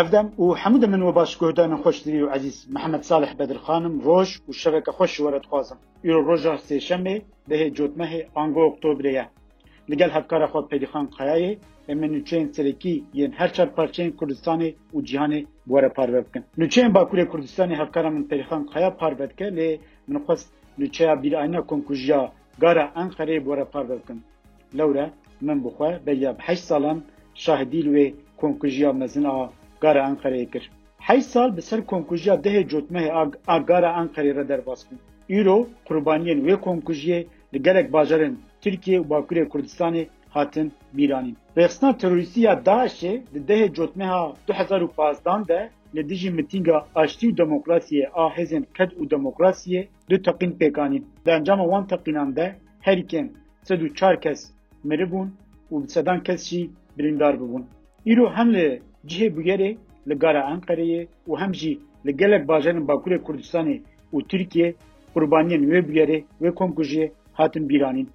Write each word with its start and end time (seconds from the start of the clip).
ئەفدەم 0.00 0.28
و 0.40 0.46
حەمودە 0.62 0.86
من 0.92 1.02
و 1.08 1.12
باشگۆدانە 1.18 1.76
خۆشتری 1.82 2.20
و 2.24 2.26
عزیز 2.36 2.56
محەممەد 2.74 3.02
ساالح 3.10 3.30
بەدرخانم 3.40 3.94
ڕۆژ 4.06 4.30
و 4.48 4.52
شەوەکە 4.60 4.92
خۆش 4.96 5.12
وەرەخوازم 5.24 5.78
ئیرۆ 6.04 6.20
ڕۆژە 6.28 6.54
سێشەمێ 6.66 7.16
دەهێ 7.50 7.68
جوتمەهێ 7.76 8.20
ئانگۆ 8.36 8.62
ئۆکتۆبرەیە 8.66 9.24
لەگەل 9.90 10.10
هەفکارە 10.16 10.46
خۆت 10.52 10.66
پەیدیخان 10.70 11.06
قایە 11.16 11.36
ئێمە 11.88 12.06
نوچەین 12.14 12.48
سەرەکی 12.56 12.94
یەن 13.20 13.32
هەرچەر 13.40 13.68
پارچەین 13.76 14.10
کوردستانی 14.18 14.70
و 14.94 14.98
جیهانێ 15.08 15.40
وەرە 15.72 15.90
پاربە 15.96 16.20
بکەن 16.26 16.44
نوچەین 16.60 16.90
باکوورێ 16.96 17.24
کوردستانی 17.32 17.74
هەفکارە 17.80 18.08
من 18.14 18.24
پەیخان 18.30 18.62
قایا 18.72 18.90
پاربەتکە 19.00 19.46
لێ 19.56 19.68
من 20.10 20.18
خۆست 20.24 20.46
نوچەیە 20.80 21.14
بیرانە 21.22 21.60
کنکوژیا 21.70 22.22
گارە 22.62 22.84
ئەنقەرێ 22.96 23.36
وەرە 23.46 23.66
پاربە 23.72 23.94
بکەن 24.00 24.18
لەورە 24.78 25.06
من 25.46 25.58
بخوا 25.64 25.90
بە 26.06 26.12
یاب 26.24 26.38
هە 26.46 26.54
ساڵان 26.68 26.98
شاهدی 27.44 27.82
لێ 27.88 28.06
کنکوژیا 28.42 28.92
مەزنەوە 29.02 29.46
gara 29.82 30.04
Ankara'yê 30.06 30.46
kir. 30.50 30.70
Hey 30.98 31.20
sal 31.22 31.56
bi 31.56 31.62
ser 31.62 31.86
konkujiya 31.92 32.34
dehê 32.44 32.62
cotmehê 32.72 33.10
a 33.46 33.58
gara 33.58 33.90
Ankara'yê 34.02 34.34
re 34.34 34.48
derbas 34.48 34.80
bûn. 34.90 34.98
Îro 35.38 35.56
qurbaniyên 35.88 36.38
wê 36.46 36.54
konkujiyê 36.66 37.18
li 37.54 37.62
gelek 37.62 37.92
bajarên 37.92 38.34
Tirkiye 38.60 38.98
û 39.00 39.08
Bakurê 39.10 39.48
Kurdistanê 39.48 40.06
hatin 40.28 40.72
bîranîn. 40.92 41.36
Rexsna 41.56 41.96
terorîstiya 41.98 42.52
Daişê 42.66 43.22
di 43.34 43.38
dehê 43.48 43.74
cotmeha 43.74 44.32
2015 44.48 45.48
de 45.48 45.70
li 45.94 46.08
dijî 46.08 46.30
mitinga 46.30 46.86
aştî 46.94 47.26
û 47.32 47.36
demokrasiyê 47.42 48.06
a 48.14 48.26
hêzên 48.28 48.64
qed 48.78 48.90
û 49.00 49.02
demokrasiyê 49.10 49.86
du 50.10 50.14
teqîn 50.22 50.52
pêkanîn. 50.60 51.02
Di 51.26 51.30
encama 51.30 51.62
wan 51.64 51.84
teqînan 51.86 52.36
de 52.36 52.54
herîkên 52.80 53.28
sed 53.62 53.80
û 53.80 53.94
çar 53.94 54.20
kes 54.20 54.40
miribûn 54.84 55.28
û 55.72 55.84
bi 55.84 55.88
sedan 55.88 56.22
kes 56.22 56.48
jî 56.48 56.70
birîndar 56.98 57.34
bibûn. 57.40 57.64
Îro 58.06 58.30
hem 58.36 58.54
li 58.54 58.82
cihê 59.06 59.28
bûyerê 59.36 59.70
li 60.08 60.14
gara 60.22 60.42
Enqereyê 60.54 61.02
û 61.28 61.40
hem 61.40 61.52
jî 61.54 61.72
li 62.06 62.16
gelek 62.16 62.48
bajarên 62.48 62.86
Bakurê 62.88 63.18
Kurdistanê 63.26 63.76
û 64.14 64.28
Tirkiye 64.28 64.74
qurbaniyên 65.14 65.62
wê 65.72 65.80
bûyerê 65.88 66.18
wê 66.42 66.50
komkujiyê 66.58 67.08
hatin 67.32 67.68
bîranîn. 67.68 68.08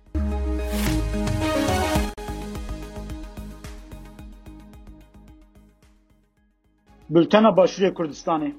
Bültena 7.10 7.50
Başûrê 7.50 7.94
Kurdistanê 7.94 8.52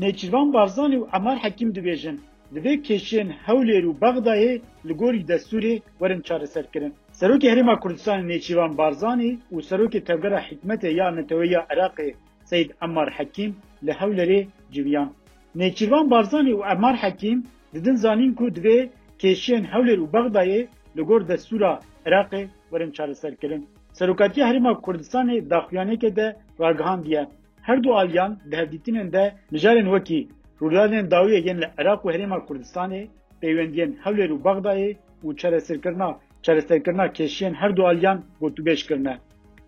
Nêçîrvan 0.00 0.52
Barzanî 0.54 0.98
û 1.02 1.16
Emar 1.16 1.38
Hekîm 1.44 1.70
dibêjin 1.76 2.16
divê 2.56 2.74
keşiyên 2.86 3.28
Hewlêr 3.46 3.84
û 3.90 3.92
Bexdayê 4.02 4.54
li 4.88 4.92
gorî 5.00 5.20
destûrê 5.30 5.74
werin 6.00 6.20
çareserkirin. 6.28 6.92
Serokê 7.18 7.48
Herêma 7.52 7.74
Kurdistanê 7.82 8.24
Nêçîvan 8.32 8.72
Barzanî 8.78 9.32
û 9.54 9.56
serokê 9.70 10.00
Tevgera 10.08 10.40
Hikmetê 10.48 10.88
ya 11.00 11.08
Netewêya 11.16 11.60
Iraqê 11.74 12.08
Seyd 12.44 12.70
Emmar 12.84 13.08
Hekîm 13.10 13.56
li 13.86 13.90
Hewlêrê 13.90 14.46
civiyan. 14.72 15.12
Nêçîvan 15.56 16.10
Barzanî 16.10 16.50
û 16.58 16.72
Emmar 16.74 16.96
Hekîm 16.96 17.38
didin 17.74 17.94
zanîn 17.96 18.34
ku 18.34 18.44
divê 18.48 18.88
keşiyên 19.18 19.64
Hewlêr 19.74 19.98
û 20.04 20.10
Bexdayê 20.14 20.66
li 20.96 21.02
gor 21.02 21.28
destûra 21.28 21.80
Iraqê 22.06 22.42
werin 22.70 22.90
çareserkirin. 22.90 23.66
Serokatiya 23.92 24.46
Herêma 24.48 24.72
Kurdistanê 24.80 25.50
daxuyanekê 25.50 26.16
de 26.16 26.36
ragihandiye. 26.60 27.26
Her 27.62 27.82
du 27.84 27.94
aliyan 27.94 28.38
di 28.50 28.56
hevdîtinên 28.56 29.12
de 29.12 29.34
mijarên 29.52 29.84
wekî 29.84 30.28
Rûdanên 30.62 31.10
dawiyê 31.10 31.40
yên 31.46 31.56
li 31.62 31.66
Iraq 31.82 32.00
û 32.06 32.08
Herêma 32.14 32.38
Kurdistanê 32.48 33.02
pêwendiyên 33.42 33.90
Hewlêr 34.04 34.30
û 34.34 34.36
Bexdayê 34.46 34.90
û 35.24 35.26
çareserkirina 35.40 36.08
çareserkirina 36.44 37.06
keşiyên 37.16 37.54
her 37.54 37.76
du 37.76 37.86
aliyan 37.86 38.18
gotûbêj 38.40 38.80
kirine. 38.88 39.18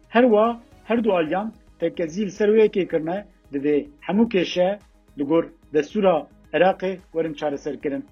Her 0.08 0.22
wa 0.22 0.60
her 0.84 1.04
du 1.04 1.12
aliyan 1.12 1.52
tekezî 1.80 2.26
li 2.26 2.30
ser 2.30 2.48
wêyekê 2.48 2.84
kirine 2.90 3.18
divê 3.52 3.76
hemû 4.00 4.24
kêşe 4.34 4.78
li 5.18 5.24
gor 5.24 5.44
destûra 5.74 6.26
Iraqê 6.52 6.92
werin 7.12 7.34
çareserkirin. 7.34 8.04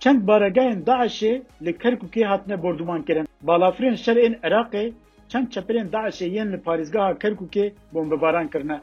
Çend 0.00 0.20
baregehên 0.28 0.84
Daişê 0.84 1.42
li 1.64 1.70
Kerkûkê 1.78 2.24
hatine 2.24 2.62
borduman 2.62 3.02
kirin. 3.02 3.26
Balafirên 3.46 3.96
şerên 4.06 4.34
Iraqê 4.48 4.92
çend 5.28 5.46
çeperên 5.52 5.88
Daişê 5.90 6.26
yên 6.36 6.52
li 6.52 6.56
parêzgeha 6.56 7.18
Kerkûkê 7.22 7.72
bombebaran 7.94 8.48
kirine. 8.50 8.80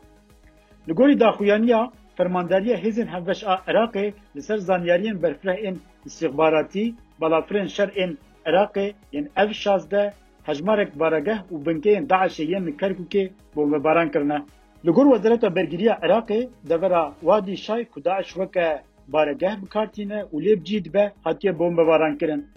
Li 0.90 0.94
gorî 0.94 1.20
daxuyaniya 1.20 1.92
Fermanderiya 2.18 2.78
Hêzên 2.84 3.08
Hevbeşa 3.14 3.54
Iraqê 3.68 4.06
li 4.36 4.42
ser 4.48 4.58
zanyariyên 4.70 5.22
berfireh 5.24 5.58
ên 5.68 5.76
istihbaratî 6.06 6.86
balafirên 7.22 7.68
şer 7.76 7.88
ên 8.04 8.12
Iraqê 8.46 8.88
yên 9.14 9.26
ev 9.36 9.50
şazde 9.64 10.14
hejmarek 10.48 10.92
barageh 11.00 11.40
û 11.54 11.66
binkeyên 11.66 12.04
Daişê 12.12 12.44
yên 12.54 12.64
li 12.68 12.74
Kerkûkê 12.82 13.24
bombebaran 13.56 14.12
kirine. 14.12 14.40
Li 14.86 14.92
gor 14.92 15.06
Wezareta 15.06 15.56
Bergiriya 15.56 15.96
Iraqê 16.02 16.50
devera 16.70 17.14
Wadî 17.20 17.58
Şay 17.58 17.86
ku 17.86 18.04
Daeş 18.06 18.28
weke 18.28 18.82
barageh 19.08 19.54
bikartîne 19.64 20.20
û 20.34 20.34
lê 20.46 20.64
cî 20.64 20.86
dibe 20.86 21.12
hatiye 21.24 21.60
bombebaran 21.60 22.18
kirin. 22.18 22.48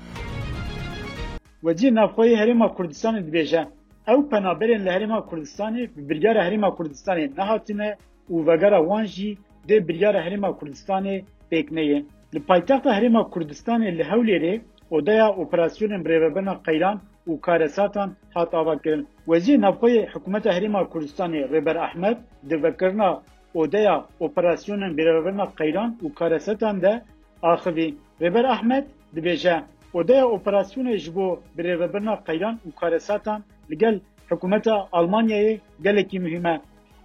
Wezîr 1.63 1.93
Navxweyê 1.95 2.37
Herêma 2.43 2.67
Kurdistanê 2.75 3.21
dibêje 3.27 3.63
ew 4.07 4.29
penaberên 4.31 4.85
li 4.85 4.89
Herêma 4.91 5.19
Kurdistanê 5.29 5.97
bi 5.97 6.09
biryara 6.09 6.43
Herêma 6.49 6.69
Kurdistanê 6.77 7.37
nehatine 7.39 7.97
û 8.31 8.47
vegera 8.47 8.79
wan 8.81 9.05
jî 9.05 9.39
دê 9.69 9.77
biryara 9.89 10.21
Herêma 10.25 10.51
Kurdistanê 10.59 11.15
pêkneyê. 11.51 11.99
Li 12.34 12.41
paytexta 12.49 12.91
Herêma 12.97 13.23
Kurdistanê 13.33 13.89
li 13.99 14.05
Hewlêrê 14.11 14.55
odeya 14.97 15.27
operasyonên 15.43 16.03
rêveberna 16.12 16.55
qeyran 16.67 16.97
û 17.31 17.41
karesatan 17.47 18.09
hat 18.34 18.51
avakirin. 18.62 19.03
Wezîr 19.31 19.59
Navxweyê 19.65 20.03
Hikûmeta 20.12 20.51
Herêma 20.56 20.83
Kurdistanê 20.93 21.41
Rêber 21.55 21.77
Ahmed 21.89 22.17
di 22.51 22.62
vekirina 22.62 23.09
odeya 23.55 23.95
operasyonên 24.21 24.93
rêveberna 25.06 25.47
qeyran 25.59 25.91
û 26.05 26.15
karesatan 26.15 26.83
de 26.83 27.03
axivî. 27.43 27.89
Rêber 28.23 28.45
Ahmed 28.56 28.85
dibêje 29.17 29.56
odeya 29.95 30.25
operasyonê 30.37 30.97
ji 31.03 31.15
bo 31.17 31.27
rêveberna 31.59 32.15
qeyran 32.27 32.55
û 32.69 32.75
karesatan 32.81 33.45
li 33.71 33.79
gel 33.79 34.00
Hikûmeta 34.31 34.75
Almanyayê 34.93 35.59
gelekî 35.83 36.19
mühim 36.21 36.47
e. 36.47 36.61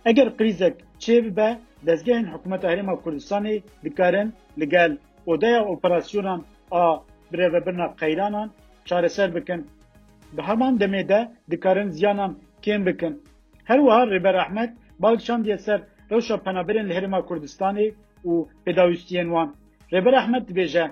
Eger 0.06 0.30
qrizek 0.38 0.76
çêvibe 1.00 1.50
دەستگەهین 1.88 2.28
حکوومەت 2.34 2.62
هەرێمە 2.72 2.94
کوردستانی 3.04 3.56
دکارن 3.86 4.28
لەگەل 4.62 4.92
ئۆدەیە 5.28 5.62
ئۆپەراسیۆنان 5.70 6.40
ئا 6.74 6.86
برێڤەبرنا 7.32 7.88
قەیرانان 8.02 8.48
چارەسەر 8.88 9.30
بکەن 9.38 9.62
بە 10.36 10.42
هەمان 10.50 10.74
دەمێدە 10.82 11.22
دکارن 11.52 11.90
زیانان 11.96 12.32
کێم 12.64 12.82
بکەن 12.88 13.14
هەروەها 13.70 14.02
ڕێبەر 14.12 14.36
ئەحمەد 14.42 14.72
باڵشان 15.04 15.40
دیە 15.46 15.58
سەر 15.66 15.80
ڕەوشە 16.10 16.36
پەنابرێن 16.46 16.86
لە 16.90 16.94
هەرێمە 16.98 17.20
کوردستانی 17.28 17.88
و 18.30 18.34
پێداویستیان 18.66 19.28
وان 19.34 19.50
ڕێبەر 19.94 20.14
ئەحمەد 20.20 20.46
بێژە 20.58 20.88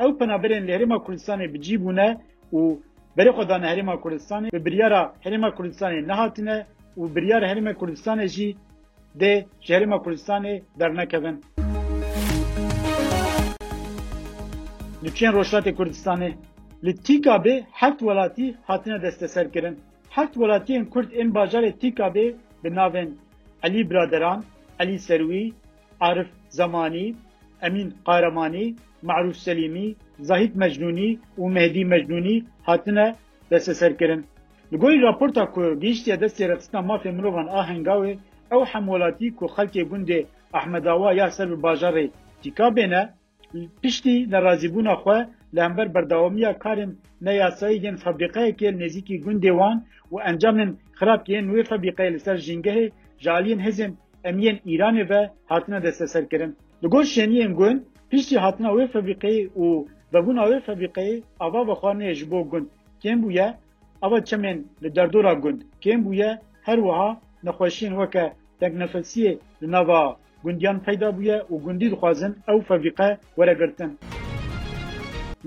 ئەو 0.00 0.10
پەنابرێن 0.20 0.64
لە 0.68 0.72
هەرێمە 0.76 0.98
کوردستانی 1.04 1.50
بجی 1.52 1.76
بوونە 1.82 2.08
و 2.58 2.60
بەری 3.16 3.32
خۆدان 3.36 3.62
هەرێمە 3.70 3.94
کوردستانی 4.02 4.48
بە 4.54 4.58
بریارە 4.66 5.02
هەرێمە 5.24 5.50
کوردستانی 5.56 6.00
نەهاتنە 6.10 6.56
و 7.00 7.06
بریار 7.16 7.42
هەرمە 7.50 7.72
کوردستانە 7.80 8.24
ژی 8.34 8.48
دê 9.20 9.44
Jerêma 9.66 9.98
Kurdistanê 10.02 10.54
dernekevin. 10.80 11.36
Li 15.04 15.10
çên 15.18 15.32
Roşlatê 15.38 15.72
Kurdistanê 15.78 16.30
li 16.84 16.92
TKB 17.06 17.46
heft 17.80 17.98
welatî 18.06 18.46
hatine 18.68 18.98
desteserkirin. 19.02 19.74
Heft 20.16 20.34
welatiyên 20.34 20.84
Kurd 20.92 21.10
ên 21.20 21.30
bajarê 21.34 21.70
TKB 21.82 22.16
bi 22.64 22.68
navên 22.78 23.08
Elî 23.62 23.90
Braderan, 23.90 24.44
Elî 24.82 24.98
Serwî, 24.98 25.44
Arif 26.00 26.28
Zamanî, 26.48 27.06
Emin 27.62 27.88
Qaramanî, 28.06 28.66
Maruf 29.02 29.36
Selîmî, 29.46 29.88
Zahid 30.20 30.52
Mecnûnî 30.62 31.10
û 31.38 31.42
Mehdî 31.56 31.84
Mecnûnî 31.84 32.36
hatine 32.68 33.06
desteserkirin. 33.50 34.20
Li 34.72 34.76
gorî 34.82 34.98
raporta 35.02 35.44
ku 35.50 35.60
gihîştiye 35.80 36.16
destê 36.20 36.44
rexistina 36.48 36.80
mafê 36.90 37.10
mirovan 37.16 37.48
a 37.50 37.60
hengawê 37.70 38.16
ew 38.54 38.62
hemwelatî 38.72 39.28
ku 39.38 39.44
xelkê 39.54 39.82
gundê 39.90 40.20
Ahmedawa 40.60 41.10
ya 41.20 41.26
ser 41.36 41.48
bi 41.50 41.54
bajarê 41.62 42.06
tîka 42.42 42.68
bêne 42.76 43.02
piştî 43.82 44.16
nerazîbûna 44.32 44.94
xwe 45.00 45.18
li 45.54 45.60
hember 45.66 45.86
berdawamiya 45.94 46.52
karên 46.62 46.90
neyasayî 47.26 47.78
yên 47.84 47.96
febrîqeyekê 48.04 48.68
li 48.72 48.78
nêzîkî 48.84 49.16
gundê 49.24 49.52
wan 49.60 49.76
û 50.12 50.22
encamên 50.30 50.70
xirabkiyên 50.98 51.44
wê 51.54 51.62
febrîqeyê 51.70 52.10
li 52.14 52.20
ser 52.26 52.36
jîngehê 52.46 52.86
jaliyên 53.24 53.60
hêzên 53.66 53.92
emiyên 54.24 54.56
Îranê 54.72 55.10
ve 55.10 55.30
hatine 55.46 55.82
desteserkirin. 55.82 56.56
Li 56.84 56.88
gor 56.88 57.04
şeniyên 57.04 57.52
gund 57.54 57.80
piştî 58.10 58.38
hatina 58.38 58.68
wê 58.68 58.86
febrîqeyê 58.94 59.48
û 59.62 59.86
vebûna 60.12 60.44
wê 60.50 60.58
febrîqeyê 60.66 61.22
ava 61.44 61.60
vexwarinê 61.68 62.12
ji 62.14 62.30
bo 62.30 62.40
gund 62.50 62.66
kêm 63.02 63.18
bûye 63.22 63.54
ava 64.02 64.18
çemên 64.18 64.56
li 64.82 64.90
derdora 64.96 65.32
gund 65.34 65.60
kêm 65.82 65.98
bûye 66.04 66.38
her 66.62 66.76
wiha 66.78 67.20
نەخۆشین 67.48 67.92
وەکە 68.00 68.24
تەکنەفەسیە 68.60 69.30
لەناوا 69.62 70.02
گوندیان 70.44 70.78
پەیدا 70.86 71.08
بووە 71.16 71.36
و 71.52 71.54
گوندی 71.64 71.88
دخوازن 71.92 72.32
ئەو 72.48 72.58
فەویقە 72.68 73.10
وەرەگرتن 73.38 73.90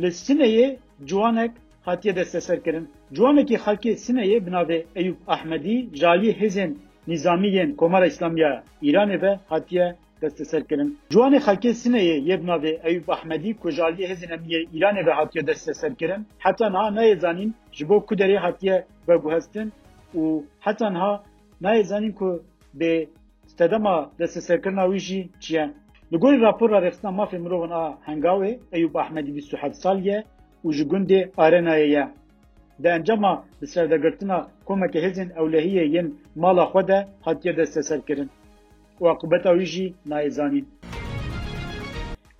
لە 0.01 0.10
سینەیە 0.24 0.68
جوانێک 1.10 1.54
هاتیە 1.88 2.12
دەستەسەرکردن 2.19 2.86
جوانێکی 3.16 3.57
خەکی 3.66 3.94
سینەیە 4.04 4.38
بناوێ 4.46 4.80
ئەیوب 4.98 5.18
ئەحمەدی 5.31 5.78
جالی 6.00 6.36
هێزن 6.40 6.72
نظامیین 7.12 7.69
کۆمەرە 7.80 8.07
ئیسلامیە 8.10 8.52
ئیرانێ 8.86 9.18
بە 9.24 9.31
هاتیە 9.52 9.88
دەستەسەرکردن 10.22 10.90
جوانی 11.13 11.40
خەکی 11.48 11.72
سنەیە 11.81 12.16
یەبناوێ 12.31 12.74
ئەوی 12.84 13.00
بەحمەدی 13.07 13.52
کوژالی 13.62 14.07
هێزنەمیە 14.12 14.60
ایرانێ 14.75 15.02
بە 15.07 15.13
هاتیە 15.19 15.42
دەستەسەرکردن 15.50 16.22
حتانها 16.45 16.86
نەیەزانین 16.98 17.52
ji 17.78 17.84
بۆ 17.90 17.98
کودەری 18.07 18.38
هاتیە 18.45 18.75
بەگوهستن 19.07 19.68
و 20.22 20.24
حتانها 20.66 21.13
nayêzanîn 21.61 22.11
ku 22.15 22.44
bê 22.79 23.06
stedema 23.47 24.09
desteserkirina 24.19 24.85
wî 24.91 25.00
jî 25.07 25.21
çi 25.44 25.56
ye 25.56 25.65
li 26.11 26.17
gorî 26.21 26.38
rapora 26.47 26.79
rexistina 26.85 27.11
mafê 27.19 27.38
mirovên 27.45 27.73
a 27.81 27.83
hengawê 28.09 28.51
Eyûb 28.77 28.95
Ahmedî 29.03 29.31
bîst 29.35 29.51
û 29.53 29.57
heft 29.63 29.75
sal 29.83 29.97
ye 30.11 30.17
û 30.65 30.67
ji 30.77 30.83
gundê 30.91 31.19
Arenayê 31.44 31.88
ye 31.97 32.06
di 32.83 32.88
encama 32.97 33.33
bi 33.61 33.67
serdegirtina 33.67 34.38
komeke 34.67 35.00
hêzên 35.06 35.29
ewlehiyê 35.41 35.85
yên 35.95 36.07
mala 36.35 36.65
xwe 36.71 36.88
de 36.88 37.07
hatiye 37.21 37.53
desteserkirin 37.57 38.29
û 39.01 39.03
aqibeta 39.13 39.51
wî 39.59 39.65
jî 39.73 39.88
nayêzanîn 40.11 40.65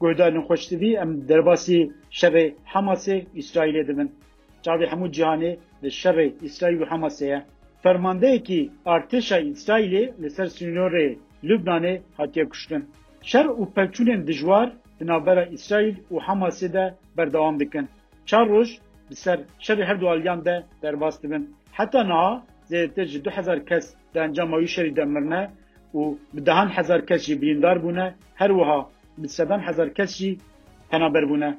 guhdarên 0.02 0.42
xweştivî 0.48 0.92
em 1.04 1.12
derbasî 1.30 1.80
şerê 2.20 2.46
Hemasê 2.74 3.18
Îsraîlê 3.42 3.88
dibin 3.88 4.10
çavê 4.66 4.86
hemû 4.92 5.08
cihanê 5.18 5.52
li 5.84 5.90
şerê 6.02 6.26
İsraîl 6.48 6.80
û 6.84 6.86
Hemasê 6.94 7.26
ye 7.26 7.40
Fermandeyekî 7.84 8.62
artêşa 8.96 9.38
İsraîlê 9.52 10.06
li 10.24 10.30
ser 10.30 10.46
sînorê 10.48 11.18
Lübnanê 11.44 11.96
hatiye 12.18 12.46
kuştin. 12.50 12.82
Şer 13.30 13.46
û 13.46 13.74
pevçûnên 13.76 14.22
dijwar 14.28 14.68
di 15.00 15.04
navbera 15.08 15.44
İsraîl 15.46 15.96
û 16.14 16.20
Hemasê 16.28 16.74
de 16.74 16.86
berdewam 17.18 17.60
dikin. 17.60 17.88
Çar 18.26 18.46
roj 18.50 18.70
bi 19.10 19.16
ser 19.16 19.40
şerê 19.60 19.84
her 19.86 20.02
du 20.02 20.10
aliyan 20.10 20.46
de 20.46 20.64
derbas 20.82 21.24
dibin. 21.24 21.56
Heta 21.72 22.04
niha 22.04 22.44
zêdetir 22.70 23.06
ji 23.06 23.26
du 23.26 23.30
hezar 23.30 23.66
kes 23.66 23.86
di 24.16 24.20
encama 24.20 24.58
wî 24.60 24.68
şerî 24.76 24.96
de 24.96 25.06
mirine 25.06 25.50
û 25.94 26.18
bi 26.34 26.46
dehan 26.46 26.68
hezar 26.68 27.06
kes 27.08 27.24
jî 27.26 27.42
birîndar 27.42 27.78
bûne 27.84 28.14
her 28.36 28.50
wiha 28.50 28.90
bi 29.18 29.28
sedan 29.30 29.60
hezar 29.60 29.94
kes 29.94 30.18
jî 30.18 30.38
penaber 30.92 31.24
bûne. 31.30 31.58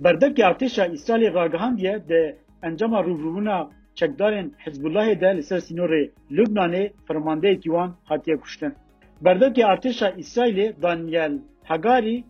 Berdekê 0.00 0.42
artêşa 0.50 0.84
İsraîlê 0.94 1.34
ragihandiye 1.34 2.08
de 2.08 2.36
encama 2.62 2.98
rûvrûbûna 3.00 3.68
çekdarên 3.94 4.52
Hizbullah 4.66 5.20
de 5.20 5.36
li 5.36 5.42
ser 5.42 5.58
sînorê 5.58 6.10
Lübnanê 6.30 6.90
firmandeyekî 7.08 7.62
wan 7.62 7.94
hatiye 8.04 8.36
kuştin. 8.36 8.74
Berdekê 9.22 9.64
artêşa 9.64 10.10
İsraîlê 10.10 10.82
Daniel 10.82 11.38
Hagari 11.64 12.24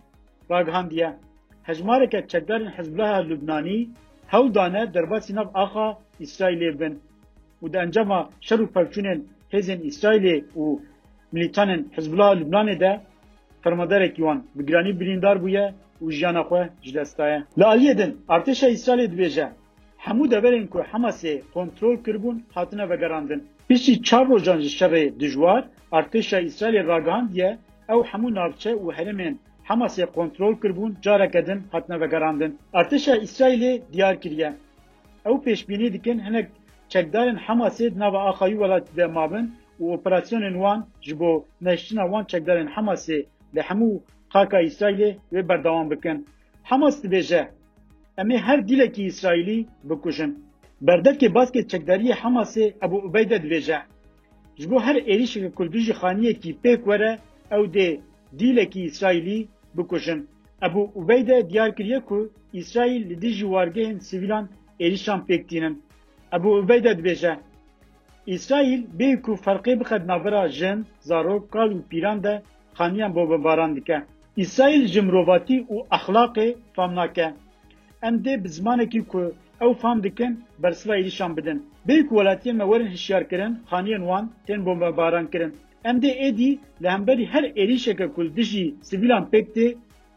raghandiye. 0.51 1.17
Hejmareke 1.63 2.19
çekdarên 2.27 2.71
Hizbullah 2.79 3.29
Lübnanî 3.29 3.89
hew 4.27 4.55
dane 4.55 4.95
derbasî 4.95 5.35
nav 5.35 5.49
axa 5.55 5.99
İsraîlê 6.21 6.81
bin 6.81 6.99
û 7.63 7.73
di 7.73 7.77
encama 7.77 8.31
şer 8.41 8.59
û 8.59 8.67
pevçûnên 8.73 9.21
hêzên 9.53 9.81
İsraîlê 9.83 10.45
û 10.57 10.81
militanên 11.33 11.85
Hizbullah 11.97 12.33
Lübnanê 12.37 12.81
de 12.81 13.01
فرمدارێکی 13.67 14.23
وان 14.27 14.39
بگرانی 14.57 14.93
بریندار 15.01 15.37
بووە 15.45 15.67
و 16.03 16.07
ژیانە 16.17 16.43
خۆ 16.49 16.69
ji 16.83 16.95
destaye. 16.95 17.43
Li 17.59 17.63
Aliyê 17.63 17.99
din 17.99 18.13
artêşa 18.29 18.69
İsraîlê 18.71 19.07
dibêje 19.15 19.49
hemû 20.06 20.31
deverên 20.31 20.67
ku 20.67 20.83
Hemasê 20.93 21.43
kontrol 21.55 21.97
kiribûn 22.05 22.43
hatine 22.55 22.91
vegerandin. 22.91 23.45
Piştî 23.69 23.95
çar 24.03 24.25
rojan 24.29 24.59
ji 24.65 24.71
şevê 24.79 25.05
dijwar, 25.21 25.62
artêşa 25.93 26.39
Îsraîlê 26.49 26.81
ragihandiye 26.89 27.51
ew 27.93 28.01
hemû 28.11 28.29
navçe 28.35 28.71
û 28.71 28.85
herêmên 28.97 29.35
Hemasê 29.69 30.06
kontrol 30.17 30.55
kiribûn 30.61 30.93
careke 31.05 31.47
din 31.47 31.61
hatine 31.73 32.01
vegerandin. 32.01 32.59
Artêşa 32.75 33.15
Îsraîlê 33.27 33.73
diyar 33.93 34.21
kiriye. 34.21 34.53
Ew 35.27 35.35
pêşbînî 35.45 35.93
dikin 35.93 36.19
hinek 36.27 36.49
çekdarên 36.93 37.39
Hemasê 37.49 37.95
di 37.95 37.99
nava 37.99 38.21
Axayî 38.31 38.53
welatî 38.53 38.97
de 38.97 39.06
mabin 39.06 39.53
û 39.81 39.85
operasyonên 39.97 40.53
wan 40.53 40.87
ji 41.03 41.19
bo 41.21 41.45
neştina 41.61 42.03
wan 42.03 42.25
çekdarên 42.25 42.69
Hemasê 42.77 43.19
li 43.55 43.61
hemû 43.61 44.01
qaka 44.33 44.62
Îsraîlê 44.62 45.11
wê 45.33 45.49
berdewam 45.49 45.91
bikin. 45.91 46.27
Hemas 46.62 47.03
dibêje 47.05 47.49
Em 48.23 48.29
ê 48.35 48.39
her 48.47 48.61
dilekî 48.69 49.03
İsraîlî 49.11 49.59
bikujin. 49.91 50.33
Berdevkê 50.87 51.29
baskê 51.37 51.61
çekdariyê 51.71 52.13
Hemasê 52.23 52.67
Ebu 52.87 52.97
Ubeyde 53.07 53.37
dibêje. 53.45 53.79
Ji 54.61 54.67
bo 54.71 54.79
her 54.87 54.97
êrişekê 55.13 55.51
Kurdî 55.57 55.81
ji 55.87 55.93
xaniyekî 56.01 56.51
pêk 56.65 56.77
were 56.89 57.13
ew 57.55 57.65
dê 57.79 57.89
dilekî 58.39 58.83
İsraîlî 58.91 59.39
bikujin. 59.77 60.21
Ebu 60.71 60.83
Ubeyde 60.95 61.51
diyar 61.51 61.77
kiriye 61.77 62.01
ku 62.09 62.19
İsraîl 62.61 63.03
li 63.11 63.17
dijî 63.23 63.47
wargehên 63.55 63.99
sivîlan 64.01 64.49
êrişan 64.81 65.21
pêk 65.29 65.43
tînin. 65.49 65.83
Ebu 66.37 66.49
Ubeyde 66.57 66.93
dibêje. 66.99 67.35
İsraîl 68.27 68.81
bê 68.99 69.11
ku 69.23 69.33
ferqê 69.45 69.75
bixed 69.81 70.03
navbera 70.11 70.49
jin, 70.49 70.87
zarok, 71.09 71.53
kal 71.53 71.71
û 71.71 71.89
pîran 71.91 72.19
de 72.27 72.43
xaniyan 72.79 73.15
bo 73.17 73.23
bibaran 73.31 73.77
dike. 73.77 73.99
İsraîl 74.37 74.85
ji 74.87 75.01
mirovatî 75.03 75.59
û 75.75 75.89
axlaqê 75.97 76.49
fam 76.75 76.95
nake. 76.95 77.35
em 78.09 78.15
dê 78.25 78.33
bi 78.45 78.49
zimanekî 78.56 79.01
ku 79.05 79.33
ew 79.65 79.75
fam 79.83 79.97
dikin 80.05 80.33
bersiva 80.62 80.97
êrişan 80.99 81.37
bidin. 81.37 81.59
Bê 81.89 81.97
ku 82.06 82.15
welatiyên 82.15 82.56
me 82.59 82.65
werin 82.65 82.91
hişyarkirin, 82.97 83.53
xaniyên 83.71 83.99
wan 84.09 84.25
tên 84.47 84.65
bombebarankirin. 84.67 85.53
Em 85.85 85.97
dê 86.05 86.11
êdî 86.29 86.59
li 86.83 86.89
hemberî 86.89 87.27
her 87.27 87.45
êrişeke 87.62 88.06
ku 88.15 88.23
dijî 88.37 88.75
sivîlan 88.83 89.25
pêk 89.33 89.47
tê 89.56 89.69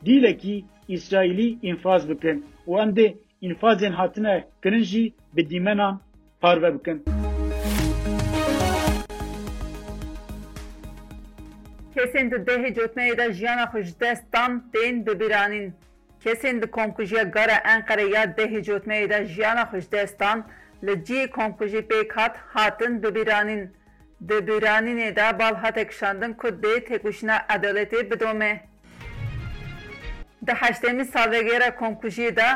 dîlekî 0.05 0.57
İsraîlî 0.87 1.49
infaz 1.61 2.09
bikin 2.09 2.37
û 2.67 2.71
em 2.83 2.89
dê 2.97 3.07
infazên 3.41 3.91
hatine 3.99 4.35
kirin 4.63 4.83
jî 4.91 5.13
bi 5.35 5.49
dîmenan 5.49 6.01
parve 6.41 6.73
bikin. 6.75 7.03
Kesên 11.95 12.25
di 12.31 12.35
dehê 12.49 12.69
cotneyê 12.77 13.17
de 13.17 13.33
jiyana 13.33 13.63
xwe 13.65 13.83
ji 13.83 13.99
dest 13.99 14.23
dan 14.33 14.51
tên 14.73 15.05
bibîranîn. 15.07 15.73
kesên 16.27 16.61
di 16.61 16.67
komkujiya 16.67 17.23
gara 17.23 17.55
Enqereyya 17.73 18.23
dehêcotmeyê 18.37 19.09
de 19.09 19.25
jiyana 19.25 19.65
xweşdestan 19.71 20.45
li 20.85 20.95
cî 21.05 21.29
komkujî 21.31 21.81
pêk 21.89 22.07
hat 22.15 22.35
hatin 22.55 23.03
dibîranîn. 23.03 23.65
Di 24.29 24.33
bîranînê 24.47 25.15
de 25.15 25.39
bal 25.39 25.55
hate 25.55 25.87
kişandin 25.87 26.33
ku 26.33 26.47
dê 26.47 26.75
têkuşîna 26.87 27.35
edaletê 27.55 28.11
bidome. 28.11 28.61
Di 30.47 30.51
heştemî 30.51 31.05
salvegera 31.05 31.67
komkujiyê 31.67 32.35
de 32.35 32.47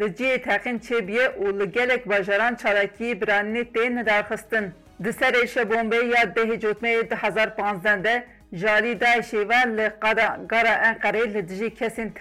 li 0.00 0.04
ciyê 0.04 0.42
teqîn 0.42 0.78
çêbiye 0.78 1.26
û 1.42 1.60
li 1.60 1.72
gelek 1.72 2.08
bajaran 2.08 2.54
çarakiyî 2.54 3.20
biranînê 3.20 3.64
tê 3.74 3.94
nedarxistin. 3.96 4.70
Di 5.04 5.08
serê 5.08 5.48
şe 5.48 5.60
bombeyê 5.62 6.08
ya 6.16 6.22
dehêcotmeyê 6.36 7.10
di 7.10 7.14
hezar 7.14 7.56
panzden 7.56 8.04
de 8.04 8.24
Jali 8.52 8.92
Daişê 8.96 9.42
ve 9.48 9.76
li 9.76 9.90
qada 10.00 10.40
gara 10.48 10.74
Enqereyê 10.90 11.34
li 11.34 11.48
dijî 11.48 11.66
kesên 11.74 12.12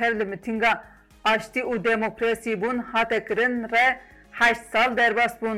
Aştı 1.24 1.60
ӯ 1.60 1.84
demokrasi 1.84 2.54
bun 2.62 2.78
ҳате 2.94 3.20
кирин 3.28 3.54
ре 3.74 3.88
ҳашт 4.40 4.64
сал 4.72 4.90
дербаст 5.02 5.38
бун. 5.42 5.58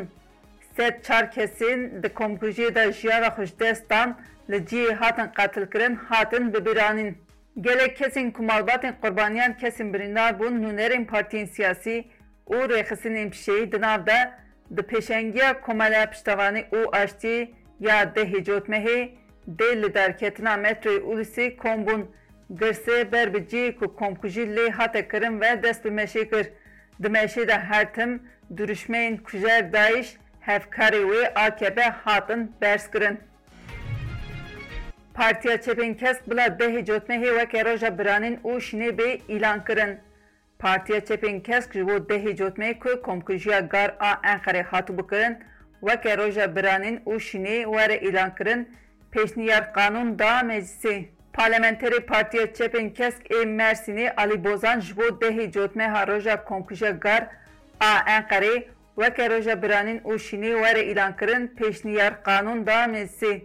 Сед 0.76 0.96
kesin 1.36 1.80
de 2.02 2.10
ди 2.58 2.68
da 2.76 2.84
жияра 3.00 3.30
хушдестан 3.36 4.08
ли 4.52 4.60
ҷии 4.70 4.96
ҳатин 5.02 5.28
қатил 5.40 5.66
кирин 5.74 5.94
ҳатин 6.10 6.44
бибиранин. 6.54 7.12
Gelek 7.62 7.98
kesin 7.98 8.32
kumalbatın 8.32 8.94
qurbaniyan 9.02 9.58
kesin 9.58 9.94
birindar 9.94 10.40
bun 10.40 10.54
nunerin 10.64 11.06
partiyin 11.06 11.46
siyasi 11.46 12.06
u 12.46 12.56
imşeyi 12.56 13.30
pişeyi 13.30 13.72
dinavda 13.72 14.18
de 14.72 14.82
peşengiya 14.82 15.62
komala 15.62 16.06
piştavani 16.10 16.66
u 16.72 16.78
açti 16.92 17.52
ya 17.80 18.16
de 18.16 18.32
hicotmehi 18.32 19.16
de 19.48 19.78
liderketina 19.82 20.58
metroyu 20.58 21.00
ulisi 21.06 21.58
kombun 21.58 22.10
Girsê 22.60 22.98
berbicî 23.12 23.66
ku 23.80 23.96
komkujî 23.96 24.42
lê 24.46 24.70
hate 24.72 25.08
ve 25.42 25.64
dest 25.64 25.86
bi 25.86 25.90
meşê 25.90 26.24
kir. 26.30 26.48
Di 27.04 27.08
meşê 27.08 27.48
de 27.48 27.60
hertim 27.60 28.24
duruşmeyên 28.58 29.24
kujer 29.24 29.74
Daişî 29.74 30.18
hevkarê 30.48 31.02
wê 31.10 31.34
AKP 31.34 31.82
hatin 31.84 32.52
bers 32.62 32.92
kirin. 32.92 33.18
Partiya 35.14 35.62
Çepenkesk 35.62 36.30
bila 36.30 36.46
dehê 36.48 36.82
cotmehê 36.88 37.30
weke 37.40 37.66
roja 37.66 37.88
biranên 37.88 38.36
û 38.42 38.52
şînê 38.68 38.90
bê 39.00 39.22
îlan 39.38 39.66
kirin. 39.66 39.98
Partiya 40.60 41.00
Çepenkesk 41.06 41.74
ji 41.74 41.88
bo 41.88 41.92
dehê 41.94 42.32
cotmehê 42.38 42.80
ku 42.80 43.02
komkujiya 43.02 43.60
gar 43.60 43.96
a 44.00 44.12
Enqerê 44.14 44.64
hatû 44.64 44.98
bikirin, 44.98 45.38
weke 45.80 46.18
roja 46.18 46.44
biranên 46.56 47.04
û 47.04 47.12
şînê 47.28 47.56
were 47.74 47.96
îlan 48.08 48.36
kirin, 48.36 48.70
pêşniyar 49.14 49.74
kanûn 49.74 50.20
da 50.20 50.40
meclisê. 50.40 51.06
Parlamenteri 51.34 52.00
Partiya 52.06 52.54
Çepenkesk 52.54 53.32
e 53.32 53.46
Mersinî 53.46 54.12
Ali 54.12 54.44
Bozan 54.44 54.80
ji 54.80 54.98
bo 54.98 55.02
dehê 55.04 55.52
cotmeha 55.52 56.08
roja 56.08 56.44
komkujegar 56.44 57.28
a 57.80 57.92
Enqerê 58.00 58.64
weke 58.96 59.30
roja 59.30 59.56
biranîn 59.62 60.00
û 60.02 60.14
şînê 60.26 60.54
were 60.66 60.82
îlankirin 60.92 61.48
pêşniyar 61.58 62.14
qanûn 62.28 62.68
da 62.68 62.86
mêsî. 62.86 63.42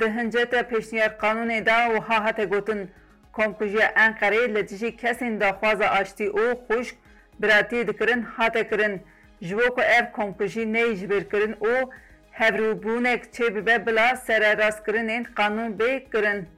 Di 0.00 0.06
hinceta 0.16 0.60
pêşniyar 0.60 1.12
qanûnê 1.22 1.66
da 1.66 1.76
wiha 1.94 2.24
hate 2.24 2.44
gotin 2.44 2.90
komkujiya 3.32 3.88
Enqerê 4.06 4.54
li 4.54 4.68
dijî 4.68 4.88
kesên 4.96 5.40
daxwaza 5.40 5.86
aştî 5.86 6.26
û 6.40 6.56
xuşk 6.70 6.96
biratiyê 7.42 7.86
dikirin 7.88 8.22
hate 8.22 8.68
kirin 8.68 9.02
ji 9.42 9.58
bo 9.58 9.74
ku 9.74 9.82
ev 9.82 10.12
komkujî 10.12 10.72
neyî 10.72 10.96
ji 10.96 11.06
bêrkirin 11.08 11.54
û 11.56 11.90
hevrbûnek 12.32 13.22
çê 13.34 13.54
bibe 13.54 13.86
bila 13.86 14.10
sererastkirinên 14.16 15.24
qanûn 15.38 15.72
bê 15.80 16.10
kirin. 16.10 16.48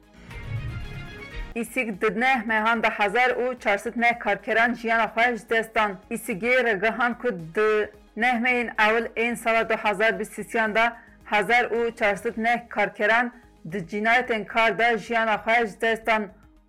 Îsîk 1.55 1.99
didne 2.01 2.43
mehan 2.47 2.81
da 2.83 2.89
hezar 2.89 3.29
û 3.31 3.59
çarsit 3.59 3.95
neh 3.95 4.19
karkeran 4.19 4.73
jiyana 4.73 5.05
xwe 5.07 5.49
destan 5.49 5.91
îsîgê 6.11 6.63
regihan 6.65 7.17
ku 7.17 7.29
di 7.55 7.89
nehmeyên 8.17 8.67
ewil 8.89 9.05
ên 9.15 9.35
sala 9.35 9.69
du 9.69 9.73
hezar 9.83 10.19
bi 10.19 10.23
sîsiyan 10.25 10.75
da 10.75 10.97
hezar 11.25 11.63
û 11.65 11.95
çarsit 11.95 12.37
neh 12.37 12.69
karkeran 12.69 13.31
di 13.71 13.79
cinayetên 13.87 14.45
kar 14.45 14.79
da 14.79 14.97
jiyana 14.97 15.33
xwe 15.37 15.81
destan 15.81 16.23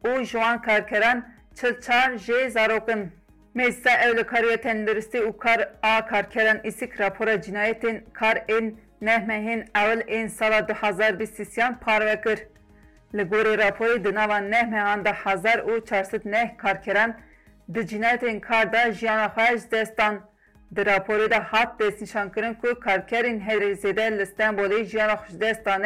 û 0.05 0.25
ji 0.25 0.33
wan 0.33 0.63
karkeran 0.63 1.25
çil 1.61 1.81
çar 1.81 2.11
jê 2.13 2.51
zarokin 2.51 3.09
Meclise 3.55 3.91
Evli 3.91 4.25
Karıya 4.27 4.57
Tendiristi 4.61 5.23
Ukar 5.25 5.69
A 5.83 6.07
Karkeran 6.07 6.59
İsik 6.65 7.01
Rapora 7.01 7.43
Cinayetin 7.43 8.05
Kar 8.13 8.43
En 8.49 8.75
Nehmehin 9.01 9.65
Evil 9.83 10.01
En 10.09 10.27
Sala 10.29 10.69
Du 10.69 10.73
Hazar 10.75 11.19
Bisisyan 11.19 11.79
Parvekir 11.79 12.39
Li 13.17 13.25
gorê 13.31 13.57
raporê 13.59 14.05
di 14.05 14.13
nava 14.13 14.39
neh 14.41 14.63
mehan 14.73 15.01
da 15.05 15.13
hezar 15.25 15.59
û 15.59 15.87
çarsit 15.89 16.25
neh 16.25 16.57
karkeran 16.59 17.15
di 17.75 17.81
cinayetên 17.91 18.41
kar 18.49 18.67
de 18.73 18.83
jiyana 18.93 19.29
xwe 19.35 19.59
ji 19.59 19.71
destan 19.71 20.15
Di 20.77 20.81
raporê 20.81 21.31
de 21.31 21.37
hat 21.39 21.81
destnîşankirin 21.81 22.55
ku 22.55 22.69
karkerên 22.81 23.37
zêde 23.83 24.07
li 24.19 24.23
Stenbolê 24.33 24.85
jiyana 24.85 25.13
xwe 25.15 25.31
ji 25.33 25.41
destan 25.41 25.83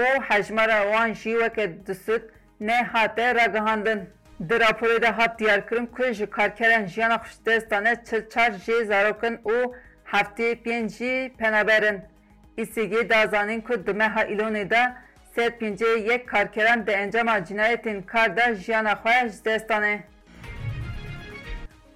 û 0.00 0.04
hejmara 0.28 0.80
wan 0.90 1.10
jî 1.20 1.32
weke 1.40 1.66
disûd 1.86 2.22
ne 2.60 2.82
hate 2.82 3.34
ragihandin. 3.34 4.00
Di 4.48 4.54
raporê 4.54 5.02
de 5.02 5.06
hat 5.06 5.38
diyarkirin 5.38 5.86
ku 5.86 6.04
ji 6.18 6.24
karkerên 6.30 6.84
jiyana 6.86 7.14
xwe 7.14 7.28
ji 7.32 7.46
destan 7.46 7.84
e 7.84 7.94
çil 8.10 8.28
çar 8.32 8.50
jê 8.64 8.84
zarokin 8.84 9.36
û 9.52 9.72
hefteyê 10.12 10.54
pênc 10.64 10.90
jî 10.98 11.32
penaberin. 11.38 11.98
İSG 12.56 12.92
da 13.10 13.18
ku 13.66 13.86
di 13.86 13.94
meha 13.94 14.22
îlonê 14.24 14.70
de 14.70 14.80
Serpince 15.36 15.84
یک 16.10 16.24
کارگران 16.24 16.82
به 16.82 16.96
انجام 16.98 17.40
جنایت 17.40 18.06
کار 18.06 18.28
در 18.28 18.54
جیان 18.54 18.94
خواهش 18.94 19.32
دستانه 19.44 20.04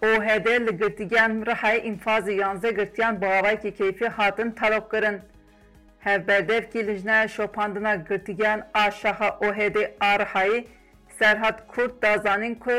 OHD 0.02 0.47
li 0.66 0.73
girtigen 0.80 1.32
rihayê 1.50 1.80
infazê 1.90 2.32
yanze 2.42 2.70
girtiyan 2.78 3.20
bavayekî 3.20 3.75
keyfî 3.75 4.09
hatin 4.09 4.50
talokkirin. 4.50 5.18
Hevberdevkî 6.00 6.87
li 6.87 6.94
jina 6.97 7.28
şopandina 7.28 7.94
girtigen 7.97 8.66
a 8.75 8.90
şaxa 8.90 9.28
OHD 9.30 9.76
a 10.00 10.16
rihayê 10.16 10.64
Serhat 11.18 11.66
Kurt 11.68 12.02
dazanin 12.02 12.54
ku 12.54 12.70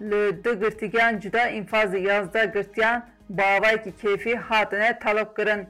li 0.00 0.44
du 0.44 0.60
girtigen 0.60 1.18
cuda 1.20 1.50
infazê 1.50 1.96
yazda 1.98 2.44
girtiyan 2.44 3.06
bavayekî 3.28 3.96
keyfî 3.96 4.36
hatine 4.36 4.98
talokkirin. 4.98 5.66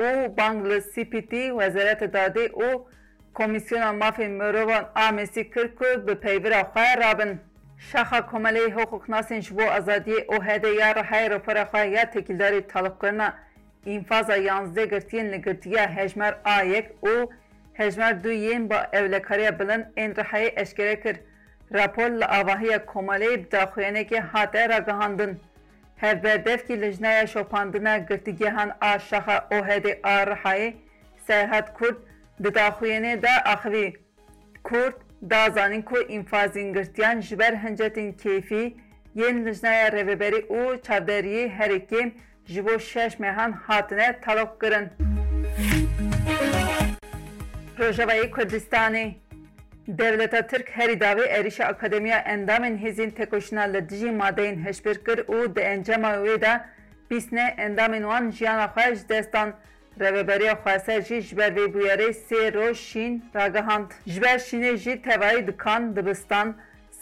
û 0.00 0.36
bang 0.36 0.66
li 0.68 0.78
CPT 0.82 1.30
Wezareta 1.58 2.04
Dadê 2.06 2.48
û 2.50 2.80
کمیسیون 3.40 3.90
مافی 3.90 4.26
مروان 4.26 4.84
آمیسی 5.08 5.44
کرد 5.44 5.70
که 5.78 5.96
به 6.06 6.14
پیور 6.14 6.62
خواه 6.62 6.94
رابن 6.94 7.38
شخه 7.78 8.20
کمالی 8.20 8.58
حقوق 8.76 9.04
ناسنج 9.10 9.50
بو 9.50 9.62
ازادی 9.62 10.12
او 10.28 10.42
هده 10.42 10.68
یا 10.68 10.92
را 10.92 11.02
حیر 11.12 11.38
پر 11.38 11.64
خواه 11.64 11.86
یا 11.86 12.04
تکیلداری 12.04 12.60
طلب 12.60 12.94
کرنا 13.02 13.28
انفاز 13.86 14.28
یانزده 14.28 14.86
گرتین 14.86 15.26
لگرتیه 15.30 15.80
هجمر 15.80 16.34
آیک 16.44 16.86
او 17.00 17.28
هجمر 17.74 18.12
دو 18.12 18.30
یین 18.32 18.68
با 18.68 18.76
اولکاری 18.92 19.50
بلند 19.50 19.92
این 19.94 20.14
رحای 20.16 20.52
اشکره 20.56 20.96
کرد 20.96 21.20
راپور 21.70 22.08
لآواهی 22.08 22.78
کمالی 22.86 23.36
بداخوینه 23.36 24.04
که 24.04 24.20
حاته 24.22 24.66
را 24.66 24.78
گهاندن 24.80 25.38
هەربەردەف 26.02 26.60
کی 26.66 26.74
لەژنایە 26.82 27.24
شۆپاندنە 27.34 27.94
گرتگیهان 28.08 28.70
ئاشەخە 28.82 29.36
ئۆهێدی 29.52 29.92
ئاڕحایی 30.04 30.72
سەرهەت 31.26 31.68
کورد 31.78 31.96
ditaxuyên 32.44 33.22
de 33.22 33.32
axivî 33.52 33.94
Kurd 34.68 34.94
dazanin 35.30 35.82
ku 35.90 35.98
infazîngirtiyan 36.18 37.16
ji 37.26 37.38
ber 37.38 37.54
hincetên 37.64 38.10
keyfî 38.22 38.62
yên 39.22 39.36
lijnaya 39.46 39.88
rêveberî 39.96 40.40
û 40.60 40.62
çavderiyê 40.86 41.44
herekê 41.58 42.02
ji 42.52 42.62
bo 42.66 42.74
şeş 42.78 43.18
mehan 43.18 43.52
hatine 43.52 44.08
talok 44.24 44.60
kirin. 44.60 44.88
Rojavayê 47.78 48.30
Kurdistanê 48.30 49.12
Devleta 49.88 50.46
Tirk 50.46 50.68
herî 50.70 50.92
davê 50.92 51.24
êrişa 51.38 51.64
Akademiya 51.64 52.18
Endamên 52.20 52.74
Hêzên 52.82 53.10
Tekoşina 53.10 53.62
li 53.62 53.88
dijî 53.88 54.06
madeyên 54.10 54.64
heşbir 54.64 54.94
kir 55.04 55.18
û 55.34 55.56
di 55.56 55.60
encama 55.60 56.08
wê 56.24 56.36
de 56.40 56.60
bîsne 57.10 57.46
endamên 57.58 58.02
wan 58.02 58.30
jiyana 58.30 58.64
xwe 58.66 58.94
ji 58.94 59.08
destan 59.08 59.54
Reweberiya 60.00 60.54
Xweser 60.64 61.00
jî 61.08 61.18
ji 61.28 61.34
ber 61.38 61.50
vê 61.58 61.66
bûyerê 61.74 62.10
sê 62.26 62.40
roj 62.56 62.76
şîn 62.90 63.14
ragihand. 63.36 63.88
Ji 64.12 64.20
ber 64.22 64.38
şînê 64.46 64.74
jî 64.76 64.94
tevayî 65.06 65.42
dikan 65.46 65.82
dibistan 65.96 66.48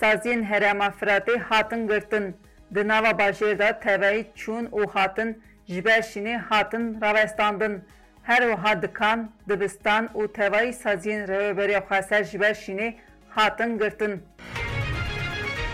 saziyên 0.01 0.43
Herêma 0.51 0.89
Firatê 0.99 1.37
hatin 1.49 1.89
girtin. 1.89 2.37
Di 2.75 2.89
nava 2.89 3.11
bajêr 3.21 3.57
de 3.63 3.69
tevayî 3.85 4.23
çûn 4.41 4.65
û 4.67 4.81
hatin 4.95 5.31
ji 5.73 5.85
ber 5.85 6.03
şînê 6.11 6.37
hatin 6.49 6.85
rawestandin. 7.03 7.75
Her 8.23 8.41
wiha 8.43 8.83
dikan, 8.83 9.31
dibistan 9.49 10.05
û 10.15 10.33
tevayî 10.33 10.73
saziyên 10.73 11.29
Reweberiya 11.29 11.81
Xweser 11.81 12.25
ji 12.25 12.41
ber 12.41 12.55
şînê 12.65 12.95
hatin 13.29 13.79
girtin. 13.79 14.23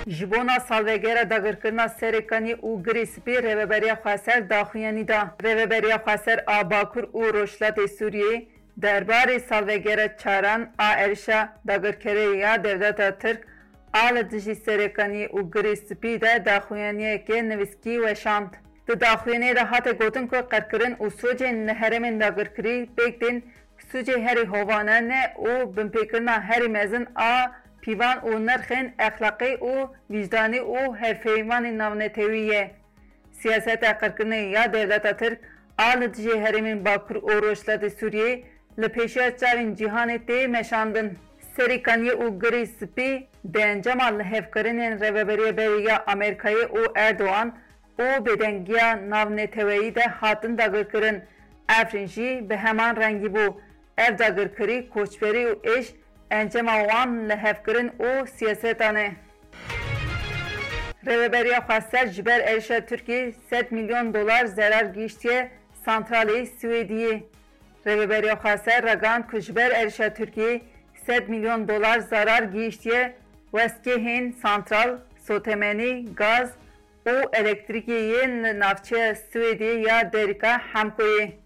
Ji 0.07 0.27
bona 0.31 0.61
salvegera 0.61 1.25
dagirkirina 1.33 1.87
serêkanî 2.01 2.55
û 2.69 2.71
girêsipê 2.87 3.37
Rêveberiya 3.47 3.95
Xweser 4.03 4.41
daxuyanî 4.51 5.09
da. 5.09 5.21
Rêveberiya 5.43 5.99
Xweser 6.05 6.39
a 6.57 6.71
Bakur 6.71 7.03
û 7.03 7.21
Rojhilatê 7.37 7.87
Sûriyê 7.99 8.45
derbarê 8.83 9.39
salvegera 9.41 10.17
çaran 10.17 10.73
a 10.79 10.93
êrişa 10.97 11.53
dagirkerê 11.69 12.37
ya 12.37 12.65
devleta 12.65 13.19
Tirk 13.19 13.41
a 13.93 14.05
li 14.07 14.31
dijî 14.31 14.51
serêkanî 14.53 15.27
û 15.29 15.39
girêsipî 15.53 16.21
de 16.21 16.33
daxuyaniyekê 16.51 17.49
nivîskî 17.49 17.95
weşand. 18.07 18.51
Di 18.89 18.93
daxuyanê 18.93 19.57
de 19.57 19.61
hate 19.61 19.93
gotin 19.93 20.27
ku 20.27 20.37
qerkirin 20.51 20.95
û 20.97 21.05
socên 21.21 21.55
li 21.67 21.73
herêmên 21.83 22.17
dagirkirî 22.21 22.89
pêk 22.97 23.21
din 23.21 23.45
sucê 23.91 24.19
herî 24.27 24.45
hovane 24.47 25.09
ne 25.09 25.23
û 25.51 25.51
binpêkirina 25.77 26.41
herî 26.43 26.69
mezin 26.69 27.07
a 27.17 27.33
پیوان 27.85 28.17
او 28.27 28.33
نرخن 28.49 28.87
اخلاقی 28.99 29.53
او 29.55 29.75
وجدانی 30.11 30.59
او 30.59 30.95
هر 31.03 31.15
فیمان 31.23 31.65
نونتویه 31.81 32.71
سیاست 33.41 33.81
اقرکنه 33.93 34.39
یا 34.55 34.65
دولت 34.75 35.05
ترک 35.21 35.39
آل 35.87 36.01
جه 36.17 36.35
هرمین 36.45 36.79
باکر 36.87 37.17
او 37.27 37.31
روشلد 37.45 37.83
سوریه 37.99 38.33
لپیشه 38.81 39.25
چاوین 39.41 39.71
جیهان 39.79 40.11
تی 40.27 40.47
مشاندن 40.55 41.09
سری 41.55 41.79
کنیه 41.87 42.13
او 42.21 42.27
گری 42.43 42.63
سپی 42.79 43.11
دینجما 43.55 44.09
لحفکرین 44.19 44.79
روبری 45.03 45.49
بریا 45.59 45.97
امریکای 46.15 46.59
او 46.75 46.81
اردوان 47.05 47.49
او 48.01 48.07
بدنگیا 48.27 48.89
نونتویی 49.13 49.91
ده 49.97 50.05
هاتن 50.21 50.53
داگرکرن 50.61 51.17
افرین 51.79 52.07
جی 52.13 52.27
به 52.49 52.57
همان 52.57 52.93
رنگی 53.03 53.29
بو 53.37 53.47
ev 53.99 54.15
dagirkirî 54.23 54.79
koçberî 54.95 55.45
û 55.51 55.53
êş 55.79 55.87
انجام 56.41 56.69
وان 56.69 57.27
لهفکرین 57.29 57.89
او 58.03 58.11
سیاستانه 58.37 59.09
Reveberiya 61.11 61.59
Xassər 61.69 62.07
Jiber 62.17 62.39
Erşə 62.51 62.79
Türkiye 62.89 63.33
7 63.51 63.73
milyon 63.75 64.15
dolar 64.15 64.47
zarar 64.47 64.85
giştiye 64.85 65.51
santrali 65.85 66.47
Svediyi. 66.47 67.27
Reveberiya 67.87 68.35
Xassər 68.45 68.81
Ragan 68.87 69.27
Kujber 69.29 69.71
Erşə 69.71 70.15
Türkiye 70.17 70.63
7 71.07 71.31
milyon 71.31 71.69
dolar 71.69 71.99
zarar 71.99 72.43
giştiye 72.43 73.15
Veskehin 73.55 74.33
santral 74.33 74.99
sotemeni 75.27 76.15
gaz 76.15 76.51
o 77.09 77.15
elektrikiyen 77.33 78.61
navçe 78.61 79.15
ya 79.89 80.13
derika 80.13 80.61
hamkoyi. 80.73 81.44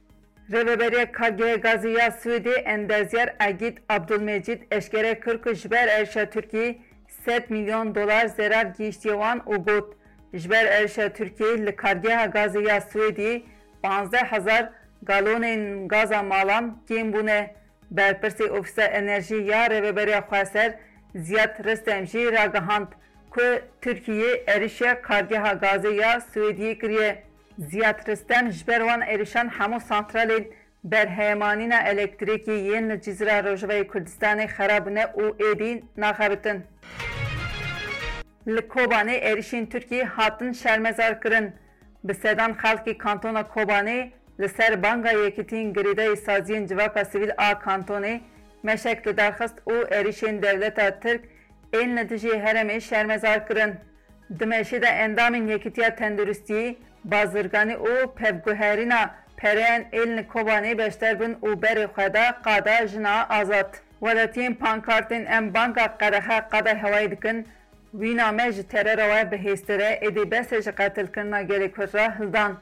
Ռևեբերե 0.52 1.00
քագե 1.14 1.48
գազիա 1.64 2.04
սուդի 2.20 2.52
ընդազյար 2.74 3.32
Agit 3.46 3.80
Abdülmecid 3.96 4.62
eşkere 4.72 5.18
40 5.20 5.48
jber 5.62 5.88
erşe 5.88 6.24
Türkiye 6.30 6.78
7 7.26 7.52
milyon 7.52 7.94
dolar 7.94 8.26
zarar 8.26 8.66
giştiwan 8.78 9.42
ugut. 9.46 9.92
Jber 10.34 10.66
erşe 10.66 11.12
Türkiye 11.12 11.66
li 11.66 11.76
kargeha 11.76 12.26
gaziya 12.26 12.80
Suudi 12.80 13.42
15000 13.82 14.70
galonên 15.06 15.88
gaza 15.88 16.22
malan 16.22 16.78
kêm 16.88 17.12
bûne. 17.12 17.54
Berpirsê 17.90 18.44
Ofîsa 18.48 18.82
Enerji 18.82 19.36
ya 19.36 19.66
Rêveberiya 19.66 20.20
Xweser 20.22 20.74
Ziyad 21.14 21.64
Ristem 21.64 22.06
jî 22.06 22.32
ragihand 22.32 22.88
ku 23.30 23.40
Tirkiyê 23.82 24.32
êrişa 24.50 25.02
kargeha 25.02 25.52
gazê 25.52 25.90
ya 25.94 26.18
Swêdiyê 26.20 27.18
Ziyatristen 27.58 28.50
ji 28.50 28.66
ber 28.68 28.80
wan 28.80 29.00
êrişan 29.02 29.48
hemû 29.48 29.80
santralên 29.80 30.44
berhemanîna 30.84 31.80
elektrîkî 31.82 32.50
yên 32.52 32.90
li 32.90 33.00
Cizra 33.02 33.38
Rojavayê 33.38 33.86
Kurdistanê 33.86 34.46
xerabine 34.56 35.04
û 35.20 35.52
êdî 35.52 35.72
naxebitin. 35.96 36.58
Li 38.48 38.60
Kobanê 38.74 39.14
êrişên 39.30 39.66
Tirkiyê 39.66 40.04
hatin 40.04 40.52
şermezar 40.52 41.20
kirin. 41.20 41.52
Bi 42.04 42.14
sedan 42.14 42.52
xelkî 42.52 42.98
kantona 42.98 43.40
Kobanê 43.40 44.10
li 44.40 44.48
ser 44.48 44.82
banga 44.82 45.10
yekîtîn 45.12 45.74
girêdeyê 45.74 46.16
saziyên 46.26 46.66
civaka 46.68 47.04
sivîl 47.04 47.30
a 47.38 47.52
kantonê 47.52 48.20
meşek 48.62 49.06
li 49.06 49.16
derxist 49.16 49.58
û 49.66 49.74
êrişên 49.98 50.42
devleta 50.42 51.00
Tirk 51.00 51.20
ên 51.72 51.88
li 51.96 52.08
dijî 52.08 52.30
heremê 52.46 52.80
şermezar 52.80 53.48
kirin. 53.48 53.74
Di 54.38 54.44
meşê 54.44 54.82
de 54.82 54.86
endamên 54.86 55.50
yekîtiya 55.50 55.88
tenduristiyê 55.88 56.76
بازرگانی 57.04 57.72
او 57.72 58.06
پفگوهرینا 58.16 59.10
پرین 59.38 59.84
ایلن 59.90 60.22
کوبانی 60.22 60.74
بشتر 60.74 61.14
بن 61.14 61.36
او 61.40 61.56
بری 61.56 61.86
خدا 61.86 62.24
قادا 62.44 62.86
جنا 62.86 63.26
آزاد 63.30 63.76
ولاتین 64.02 64.54
پانکارتین 64.54 65.26
ام 65.32 65.50
بانگا 65.50 65.86
قرخه 65.98 66.40
قادا 66.40 66.74
هوای 66.74 67.08
دکن 67.08 67.44
وینا 67.94 68.30
مج 68.32 68.60
ترر 68.70 69.00
و 69.10 69.24
بهستره 69.30 69.98
ادی 70.02 70.24
بسج 70.24 70.68
قتل 70.68 71.06
کرنا 71.06 71.42
گری 71.42 71.68
کرا 71.68 72.04
هلدان 72.08 72.58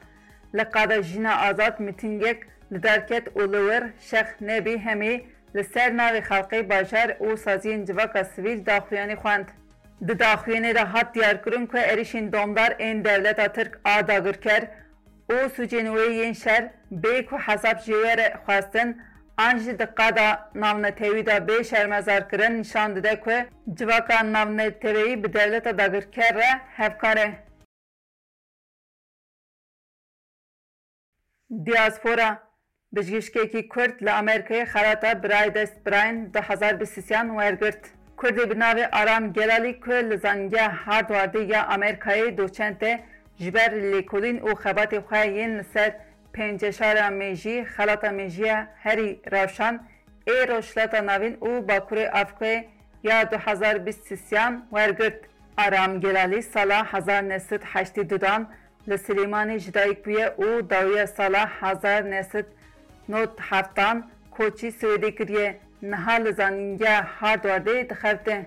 لقادا 0.53 1.01
جنا 1.01 1.29
آزاد 1.49 1.79
میتینگک 1.79 2.37
لدرکت 2.71 3.25
اولور 3.33 3.83
شخ 3.99 4.29
نبی 4.41 4.77
همی 4.77 5.21
لسر 5.55 5.89
ناوی 5.89 6.21
خلقی 6.21 6.61
باشر 6.61 7.15
او 7.19 7.35
سازین 7.35 7.85
جوکا 7.85 8.23
سویل 8.23 8.59
داخویانی 8.63 9.15
خواند 9.15 9.51
Di 10.01 10.13
daxuyenê 10.19 10.75
de 10.75 10.79
hat 10.79 11.15
diyarkirin 11.15 11.65
ku 11.67 11.77
êrişên 11.77 12.33
domdar 12.33 12.75
en 12.79 13.05
devlet 13.05 13.55
Tirk 13.55 13.79
a 13.83 14.07
dagirker 14.07 14.63
û 15.29 15.49
sucên 15.49 15.87
wê 15.95 16.19
ve 16.19 16.33
şer 16.33 16.71
bê 16.91 17.25
ku 17.25 17.37
hesab 17.37 17.77
ji 17.79 17.93
wê 17.93 18.17
re 18.17 18.37
xwestin 18.45 18.97
an 19.37 19.57
jî 19.57 19.79
diqada 19.79 20.49
navnetewî 20.55 21.25
de 21.25 21.31
bê 21.47 21.63
şermezarkirin 21.63 22.59
nîşan 22.59 22.95
dide 22.95 23.19
ku 23.19 23.31
civaka 23.73 24.33
navnetewî 24.33 25.23
bi 25.23 25.33
dewleta 25.33 25.77
dagirker 25.77 26.35
re 26.35 26.49
hevkar 26.77 27.17
e 27.17 27.29
Diaspora 31.65 32.47
Bijgişkekî 32.93 33.67
Kurd 33.69 34.01
li 34.05 34.09
Amerkayê 34.21 34.63
xerata 34.65 35.11
birayê 35.11 35.53
dest 35.55 35.85
birayên 35.87 36.33
di 36.33 36.39
hezar 36.41 36.79
wergirt. 36.79 37.96
Kurdê 38.17 38.49
bi 38.49 38.53
navê 38.63 38.85
aramgelalî 39.01 39.79
ku 39.79 39.91
li 40.09 40.17
zangeha 40.17 40.91
Hardwardê 41.01 41.41
ya 41.53 41.61
Amerîkayê 41.75 42.37
doçent 42.37 42.83
e 42.83 42.91
ji 43.39 43.53
ber 43.53 43.71
lêkolîn 43.91 44.37
û 44.39 44.49
xebatê 44.63 44.99
xwe 45.07 45.17
yên 45.37 45.51
li 45.59 45.63
ser 45.73 45.91
penceşara 46.33 47.07
mêjî 47.19 47.57
xelata 47.75 48.07
mêjiya 48.19 48.57
herî 48.83 49.09
rewşan 49.33 49.75
êro 50.35 50.59
şilata 50.67 50.97
navîn 51.11 51.35
û 51.47 51.67
bakurê 51.71 52.07
Afqê 52.21 52.65
ya 53.03 53.23
2023yan 53.23 54.53
wergirt. 54.69 55.19
Aramgelalî 55.57 56.43
sala 56.43 56.85
1982 56.93 58.21
dan 58.21 58.49
li 58.89 58.93
Silêmanê 58.93 59.59
ji 59.59 59.73
dayîk 59.73 60.05
bûye 60.05 60.27
û 60.27 60.69
dawiya 60.69 61.07
sala 61.07 61.49
1997 61.63 63.75
dan 63.75 64.09
koçî 64.31 64.67
Swêdê 64.67 65.15
kiriye 65.17 65.59
nihar 65.81 66.25
li 66.25 66.33
zanîngeha 66.33 67.03
Hardwardê 67.19 67.89
dixebite. 67.89 68.45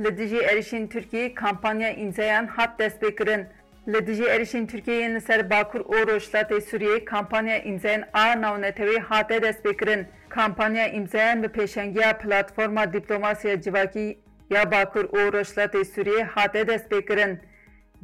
Li 0.00 0.10
dijî 0.18 0.38
êrişên 0.38 0.88
Tirkiyeyê 0.88 1.34
kampanya 1.34 1.90
înzayan 1.94 2.46
hat 2.46 2.80
destpêkirin. 2.80 3.44
Li 3.88 4.00
dijî 4.06 4.24
êrişên 4.24 4.66
Tirkiyeyên 4.66 5.14
li 5.14 5.20
ser 5.20 5.50
Bakur 5.50 5.80
û 5.80 5.94
Rojhilatê 6.08 6.58
Sûriyeyê 6.60 7.04
kampanya 7.04 7.58
înzayan 7.64 8.04
a 8.12 8.40
navnetewî 8.40 8.98
hate 8.98 9.36
destpêkirin. 9.38 10.04
Kampanya 10.28 10.88
imzayan 10.88 11.42
bi 11.42 11.46
pêşengiya 11.46 12.18
platforma 12.20 12.92
dîplomasiya 12.92 13.60
civakî 13.60 14.18
ya 14.50 14.70
Bakur 14.70 15.04
û 15.04 15.28
Rojhilatê 15.32 15.84
Sûriyeyê 15.84 16.22
hate 16.24 16.60
destpêkirin. 16.62 17.36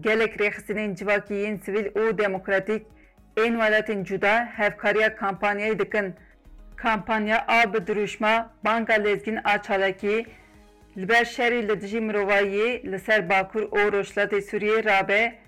Gelek 0.00 0.35
rêxisînên 0.40 0.97
civakî 0.97 1.35
yên 1.35 1.57
sivîl 1.64 1.87
û 1.87 2.18
demokratîk 2.18 2.87
ên 3.37 3.52
welatên 3.61 4.04
cuda 4.04 4.49
hevkariya 4.57 5.09
kampanyayê 5.09 5.78
kampanya 6.78 7.44
AB 7.48 7.87
duruşma 7.87 8.50
banka 8.64 8.92
lezgin 8.94 9.37
açalaki 9.44 10.26
li 10.98 11.26
şerî 11.35 11.68
li 11.68 11.81
dijî 11.81 11.98
mirovayiyê 12.00 13.29
Bakur 13.31 13.62
û 13.62 13.88
Rojhilatê 13.92 14.40
Sûriyê 14.50 14.85
rabe 14.85 15.38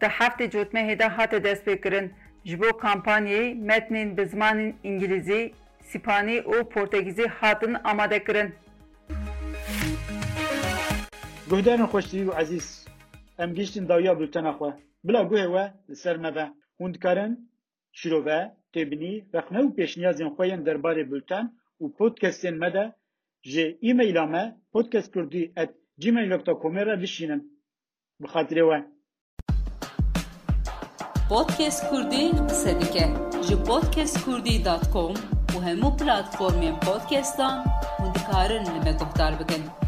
Da 0.00 0.06
heftê 0.06 0.46
cotmehê 0.50 0.98
de 0.98 1.04
hate 1.04 1.36
destpêkirin 1.48 2.10
ji 2.44 2.60
bo 2.60 2.66
kampanyayê 2.84 3.56
metnên 3.68 4.16
bi 4.16 4.22
zimanên 4.32 4.72
İngilîzî, 4.84 5.52
Sîpanî 5.90 6.38
û 6.52 6.64
Portegîzî 6.74 7.26
amadekirin. 7.84 8.54
Guhdarên 11.50 11.84
xweştî 11.88 12.20
Aziz. 12.32 12.42
ezîz, 12.52 12.88
em 13.38 13.50
giştin 13.54 13.88
dawiya 13.88 14.14
bültena 14.20 14.50
xwe. 14.52 14.70
Bila 15.04 15.20
guhê 15.20 15.44
we 15.54 15.72
li 15.92 15.96
ser 15.96 16.16
me 16.16 16.34
ve. 16.34 16.48
تبنی 18.76 19.12
رقنو 19.36 19.62
پیشنیازین 19.76 20.28
خوین 20.36 20.58
دربار 20.66 20.96
بلتن 21.10 21.44
و 21.80 21.86
پودکستین 21.98 22.56
مده 22.62 22.84
جه 23.50 23.64
ایمیل 23.86 24.16
آمه 24.24 24.44
پودکست 24.72 25.08
کردی 25.14 25.42
ات 25.60 25.70
جیمیل 26.02 26.30
اکتا 26.36 26.52
کومیره 26.62 26.94
بشینن 27.02 27.40
بخاطره 28.22 28.62
و 28.68 28.70
پودکست 31.30 31.82
کردی 31.92 32.22
قصه 32.48 32.70
دیگه 32.82 33.06
جه 33.46 33.54
پودکست 33.68 34.16
کردی 34.26 34.54
دات 34.68 34.84
کوم 34.94 35.14
و 35.56 35.58
همو 35.66 35.90
پلاتفورمین 36.00 36.74
پودکستان 36.86 37.56
و 38.02 38.06
دکارن 38.16 38.62
نمه 38.74 38.92
گفتار 39.00 39.32
بکنیم 39.40 39.85